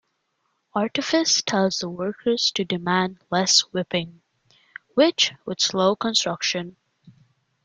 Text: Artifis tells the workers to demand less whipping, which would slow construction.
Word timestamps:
Artifis 0.73 1.43
tells 1.43 1.77
the 1.77 1.87
workers 1.87 2.51
to 2.55 2.65
demand 2.65 3.19
less 3.29 3.59
whipping, 3.71 4.23
which 4.95 5.31
would 5.45 5.61
slow 5.61 5.95
construction. 5.95 6.75